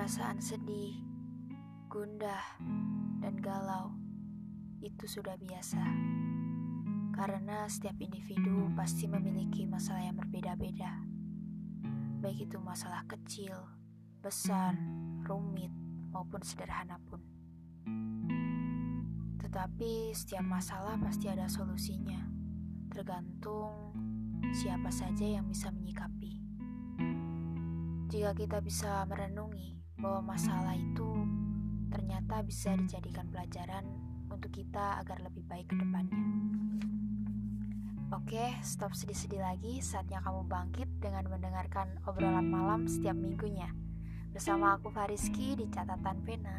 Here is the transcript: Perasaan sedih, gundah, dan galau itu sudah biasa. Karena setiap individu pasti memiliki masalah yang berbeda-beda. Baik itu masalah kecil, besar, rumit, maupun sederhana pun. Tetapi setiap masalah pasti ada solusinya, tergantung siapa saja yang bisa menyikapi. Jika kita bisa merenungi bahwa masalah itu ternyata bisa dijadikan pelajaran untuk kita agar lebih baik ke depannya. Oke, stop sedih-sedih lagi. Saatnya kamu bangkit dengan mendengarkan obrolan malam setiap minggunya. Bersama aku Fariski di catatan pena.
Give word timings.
Perasaan 0.00 0.40
sedih, 0.40 0.96
gundah, 1.92 2.56
dan 3.20 3.36
galau 3.36 3.92
itu 4.80 5.04
sudah 5.04 5.36
biasa. 5.36 5.76
Karena 7.12 7.68
setiap 7.68 8.00
individu 8.00 8.72
pasti 8.72 9.04
memiliki 9.04 9.68
masalah 9.68 10.08
yang 10.08 10.16
berbeda-beda. 10.16 11.04
Baik 12.16 12.48
itu 12.48 12.56
masalah 12.64 13.04
kecil, 13.12 13.52
besar, 14.24 14.72
rumit, 15.28 15.68
maupun 16.16 16.40
sederhana 16.48 16.96
pun. 17.04 17.20
Tetapi 19.36 20.16
setiap 20.16 20.48
masalah 20.48 20.96
pasti 20.96 21.28
ada 21.28 21.44
solusinya, 21.44 22.24
tergantung 22.88 23.92
siapa 24.56 24.88
saja 24.88 25.28
yang 25.28 25.44
bisa 25.44 25.68
menyikapi. 25.68 26.40
Jika 28.08 28.32
kita 28.32 28.64
bisa 28.64 29.04
merenungi 29.04 29.79
bahwa 30.00 30.34
masalah 30.34 30.72
itu 30.74 31.12
ternyata 31.92 32.40
bisa 32.40 32.72
dijadikan 32.74 33.28
pelajaran 33.28 33.84
untuk 34.32 34.48
kita 34.48 34.98
agar 35.04 35.20
lebih 35.20 35.44
baik 35.44 35.68
ke 35.68 35.76
depannya. 35.76 36.24
Oke, 38.10 38.58
stop 38.66 38.90
sedih-sedih 38.90 39.38
lagi. 39.38 39.78
Saatnya 39.78 40.18
kamu 40.18 40.42
bangkit 40.50 40.88
dengan 40.98 41.30
mendengarkan 41.30 41.94
obrolan 42.08 42.48
malam 42.48 42.90
setiap 42.90 43.14
minggunya. 43.14 43.70
Bersama 44.34 44.74
aku 44.74 44.90
Fariski 44.90 45.54
di 45.54 45.70
catatan 45.70 46.18
pena. 46.26 46.58